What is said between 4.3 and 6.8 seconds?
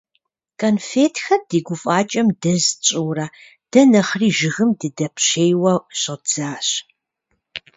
жыгым дыдэпщейуэ щӀэддзащ.